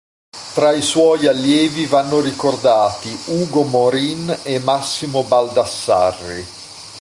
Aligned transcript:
Tra 0.55 0.71
i 0.71 0.81
suoi 0.81 1.27
allievi 1.27 1.85
vanno 1.85 2.21
ricordati 2.21 3.15
Ugo 3.25 3.61
Morin 3.61 4.35
e 4.41 4.57
Mario 4.57 5.21
Baldassarri. 5.21 6.45